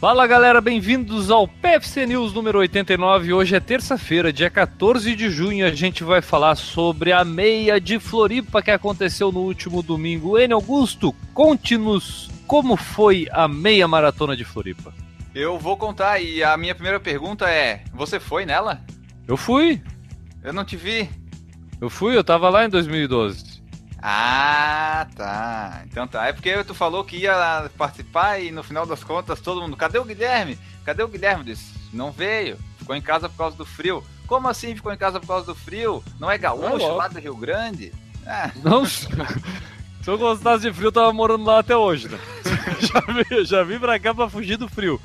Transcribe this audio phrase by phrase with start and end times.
[0.00, 3.34] Fala galera, bem-vindos ao PFC News número 89.
[3.34, 5.66] Hoje é terça-feira, dia 14 de junho.
[5.66, 10.38] A gente vai falar sobre a meia de Floripa que aconteceu no último domingo.
[10.38, 10.54] N.
[10.54, 14.90] Augusto, conte-nos como foi a meia maratona de Floripa.
[15.34, 18.80] Eu vou contar e a minha primeira pergunta é: você foi nela?
[19.28, 19.82] Eu fui.
[20.42, 21.10] Eu não te vi.
[21.78, 23.49] Eu fui, eu tava lá em 2012.
[24.02, 25.82] Ah, tá.
[25.86, 26.26] Então tá.
[26.26, 29.76] É porque tu falou que ia participar e no final das contas todo mundo.
[29.76, 30.58] Cadê o Guilherme?
[30.84, 31.44] Cadê o Guilherme?
[31.44, 32.58] Disse, não veio.
[32.78, 34.02] Ficou em casa por causa do frio.
[34.26, 36.02] Como assim ficou em casa por causa do frio?
[36.18, 37.92] Não é gaúcho lá do Rio Grande?
[38.26, 38.50] Ah.
[38.62, 38.86] Não.
[38.86, 39.08] Se
[40.06, 42.18] eu gostasse de frio, eu tava morando lá até hoje, né?
[42.80, 45.00] já, vim, já vim pra cá pra fugir do frio.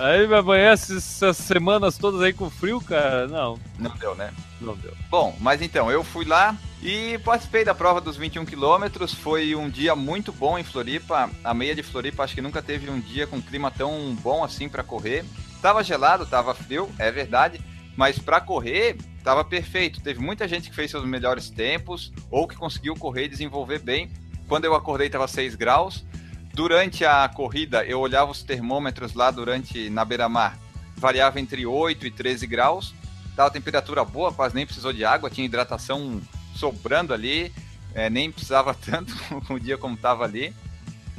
[0.00, 3.28] Aí me amanhece essas semanas todas aí com frio, cara.
[3.28, 3.60] Não.
[3.78, 4.32] Não deu, né?
[4.58, 4.96] Não deu.
[5.10, 9.12] Bom, mas então, eu fui lá e participei da prova dos 21 quilômetros.
[9.12, 11.28] Foi um dia muito bom em Floripa.
[11.44, 14.70] A meia de Floripa acho que nunca teve um dia com clima tão bom assim
[14.70, 15.22] para correr.
[15.60, 17.60] Tava gelado, tava frio, é verdade.
[17.94, 20.00] Mas para correr, tava perfeito.
[20.00, 24.10] Teve muita gente que fez seus melhores tempos ou que conseguiu correr e desenvolver bem.
[24.48, 26.06] Quando eu acordei, tava 6 graus
[26.52, 30.58] Durante a corrida, eu olhava os termômetros lá durante na beira-mar,
[30.96, 32.94] variava entre 8 e 13 graus.
[33.36, 36.20] Tava temperatura boa, quase nem precisou de água, tinha hidratação
[36.54, 37.52] sobrando ali,
[37.94, 39.14] é, nem precisava tanto
[39.48, 40.54] o dia como tava ali.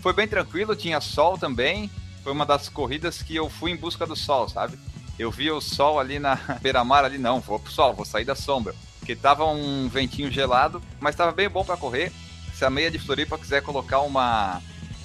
[0.02, 1.90] Foi bem tranquilo, tinha sol também.
[2.24, 4.78] Foi uma das corridas que eu fui em busca do sol, sabe?
[5.18, 8.36] Eu vi o sol ali na beira-mar ali, não, vou pro sol, vou sair da
[8.36, 8.76] sombra.
[9.00, 12.12] Porque tava um ventinho gelado, mas tava bem bom para correr.
[12.54, 14.62] Se a meia de Floripa quiser colocar uma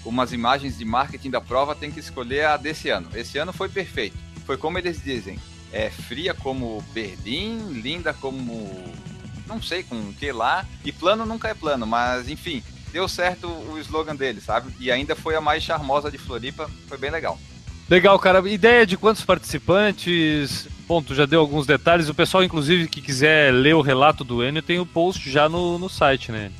[0.06, 3.08] umas imagens de marketing da prova, tem que escolher a desse ano.
[3.14, 4.16] Esse ano foi perfeito.
[4.46, 5.38] Foi como eles dizem,
[5.72, 8.94] é fria como Berlim, linda como
[9.46, 12.62] não sei com o que lá, e plano nunca é plano, mas enfim,
[12.92, 14.72] deu certo o slogan dele, sabe?
[14.80, 17.38] E ainda foi a mais charmosa de Floripa, foi bem legal.
[17.88, 18.48] Legal, cara.
[18.48, 20.66] Ideia de quantos participantes?
[20.88, 22.08] Ponto, já deu alguns detalhes.
[22.08, 25.78] O pessoal, inclusive, que quiser ler o relato do Enio, tem o post já no,
[25.78, 26.50] no site, né?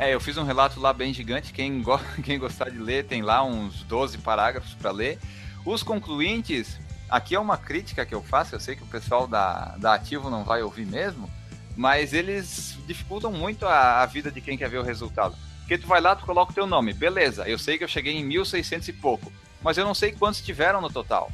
[0.00, 1.52] É, eu fiz um relato lá bem gigante.
[1.52, 5.18] Quem, go quem gostar de ler, tem lá uns 12 parágrafos para ler.
[5.62, 6.80] Os concluintes,
[7.10, 8.54] aqui é uma crítica que eu faço.
[8.54, 11.30] Eu sei que o pessoal da, da Ativo não vai ouvir mesmo,
[11.76, 15.36] mas eles dificultam muito a, a vida de quem quer ver o resultado.
[15.58, 17.46] Porque tu vai lá, tu coloca o teu nome, beleza.
[17.46, 19.30] Eu sei que eu cheguei em 1.600 e pouco,
[19.60, 21.30] mas eu não sei quantos tiveram no total.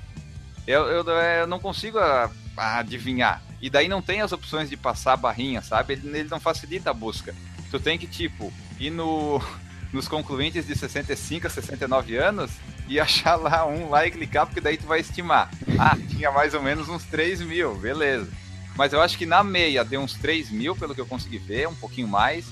[0.66, 3.40] Eu, eu, eu não consigo a, a adivinhar.
[3.62, 5.92] E daí não tem as opções de passar a barrinha, sabe?
[5.92, 7.32] Ele, ele não facilita a busca
[7.70, 9.40] tu tem que, tipo, ir no,
[9.92, 12.50] nos concluintes de 65 a 69 anos
[12.88, 15.50] e achar lá um lá e clicar, porque daí tu vai estimar.
[15.78, 18.30] Ah, tinha mais ou menos uns 3 mil, beleza.
[18.76, 21.66] Mas eu acho que na meia deu uns 3 mil, pelo que eu consegui ver,
[21.66, 22.46] um pouquinho mais.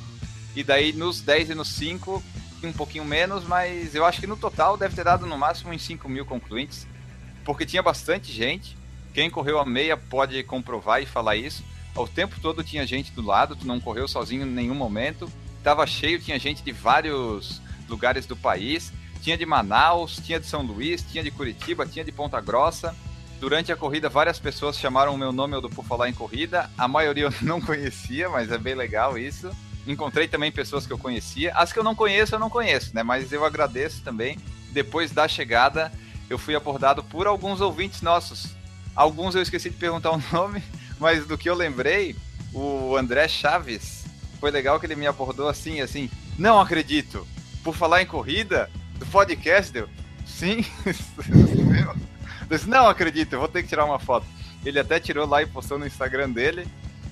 [0.56, 2.22] E daí nos 10 e nos 5,
[2.62, 5.82] um pouquinho menos, mas eu acho que no total deve ter dado no máximo uns
[5.82, 6.86] 5 mil concluintes,
[7.44, 8.76] porque tinha bastante gente.
[9.12, 11.62] Quem correu a meia pode comprovar e falar isso.
[11.94, 15.30] O tempo todo tinha gente do lado, tu não correu sozinho em nenhum momento.
[15.62, 18.92] Tava cheio, tinha gente de vários lugares do país.
[19.22, 22.94] Tinha de Manaus, tinha de São Luís, tinha de Curitiba, tinha de Ponta Grossa.
[23.40, 26.70] Durante a corrida, várias pessoas chamaram o meu nome do Por Falar em Corrida.
[26.76, 29.50] A maioria eu não conhecia, mas é bem legal isso.
[29.86, 31.54] Encontrei também pessoas que eu conhecia.
[31.54, 33.02] As que eu não conheço, eu não conheço, né?
[33.02, 34.38] Mas eu agradeço também.
[34.72, 35.92] Depois da chegada,
[36.28, 38.48] eu fui abordado por alguns ouvintes nossos.
[38.96, 40.62] Alguns eu esqueci de perguntar o nome,
[40.98, 42.16] mas do que eu lembrei,
[42.52, 44.04] o André Chaves,
[44.40, 47.26] foi legal que ele me abordou assim, assim, não acredito.
[47.62, 49.88] Por falar em corrida, do podcast, deu,
[50.26, 50.64] sim,
[52.50, 54.26] disse, não acredito, eu vou ter que tirar uma foto.
[54.64, 56.66] Ele até tirou lá e postou no Instagram dele,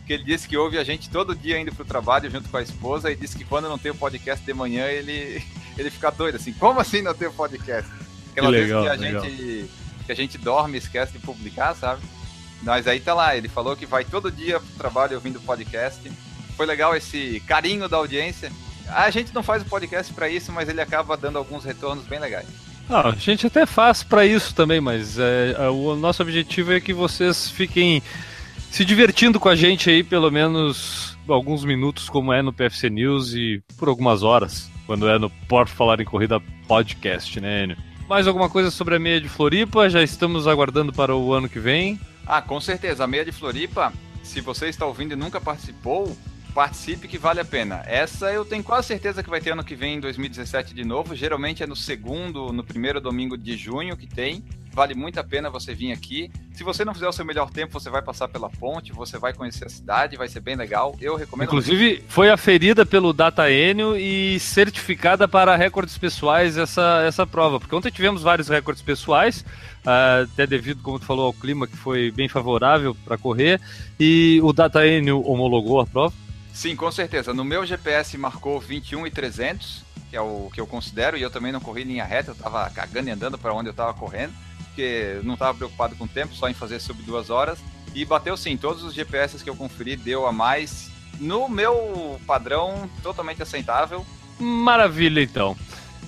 [0.06, 2.62] que ele disse que ouve a gente todo dia indo pro trabalho junto com a
[2.62, 5.42] esposa e disse que quando não tem o podcast de manhã, ele,
[5.78, 7.90] ele fica doido, assim, como assim não tem o podcast?
[8.30, 9.24] Aquela que legal, vez que a legal.
[9.24, 9.70] gente
[10.04, 12.02] que a gente dorme e esquece de publicar, sabe?
[12.62, 16.10] Mas aí tá lá, ele falou que vai todo dia pro trabalho ouvindo podcast.
[16.56, 18.52] Foi legal esse carinho da audiência.
[18.88, 22.20] A gente não faz o podcast para isso, mas ele acaba dando alguns retornos bem
[22.20, 22.46] legais.
[22.88, 26.80] Não, a gente até faz para isso também, mas é, é, o nosso objetivo é
[26.80, 28.02] que vocês fiquem
[28.70, 33.34] se divertindo com a gente aí, pelo menos alguns minutos, como é no PFC News
[33.34, 37.76] e por algumas horas, quando é no Por Falar em Corrida Podcast, né, Enio?
[38.08, 39.88] Mais alguma coisa sobre a meia de Floripa?
[39.88, 41.98] Já estamos aguardando para o ano que vem.
[42.26, 43.04] Ah, com certeza.
[43.04, 43.92] A meia de Floripa,
[44.22, 46.16] se você está ouvindo e nunca participou,
[46.54, 47.82] participe que vale a pena.
[47.86, 51.14] Essa eu tenho quase certeza que vai ter ano que vem, em 2017 de novo.
[51.14, 54.44] Geralmente é no segundo, no primeiro domingo de junho que tem.
[54.72, 56.30] Vale muito a pena você vir aqui.
[56.54, 59.32] Se você não fizer o seu melhor tempo, você vai passar pela ponte, você vai
[59.32, 60.96] conhecer a cidade, vai ser bem legal.
[61.00, 61.48] Eu recomendo.
[61.48, 62.04] Inclusive, muito.
[62.08, 67.60] foi aferida pelo Data Enio e certificada para recordes pessoais essa, essa prova.
[67.60, 69.44] Porque ontem tivemos vários recordes pessoais,
[69.84, 73.60] uh, até devido, como tu falou, ao clima que foi bem favorável para correr.
[74.00, 76.14] E o Data Enio homologou a prova.
[76.52, 77.32] Sim, com certeza.
[77.32, 81.30] No meu GPS marcou 21 e 300, que é o que eu considero, e eu
[81.30, 84.32] também não corri linha reta, eu tava cagando e andando para onde eu tava correndo
[84.72, 87.58] porque não estava preocupado com o tempo, só em fazer sub duas horas.
[87.94, 90.90] E bateu sim, todos os GPS que eu conferi deu a mais.
[91.20, 94.04] No meu padrão, totalmente aceitável.
[94.40, 95.56] Maravilha, então.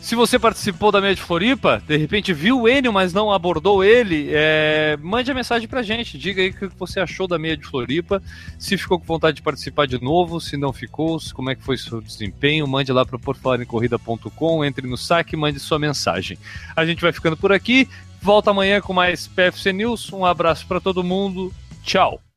[0.00, 3.82] Se você participou da meia de Floripa, de repente viu o Enio, mas não abordou
[3.82, 4.98] ele, é...
[5.00, 6.18] mande a mensagem pra gente.
[6.18, 8.22] Diga aí o que você achou da meia de Floripa.
[8.58, 11.78] Se ficou com vontade de participar de novo, se não ficou, como é que foi
[11.78, 16.38] seu desempenho, mande lá para porfalarencorrida.com, entre no saque e mande sua mensagem.
[16.76, 17.88] A gente vai ficando por aqui.
[18.24, 20.10] Volta amanhã com mais PFC News.
[20.10, 21.52] Um abraço para todo mundo.
[21.82, 22.23] Tchau.